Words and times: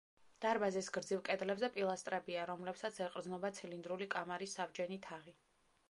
დარბაზის 0.43 0.87
გრძივ 0.95 1.19
კედლებზე 1.27 1.69
პილასტრებია, 1.75 2.47
რომლებსაც 2.53 2.99
ეყრდნობა 3.09 3.53
ცილინდრული 3.61 4.09
კამარის 4.17 4.61
საბჯენი 4.61 5.03
თაღი. 5.11 5.37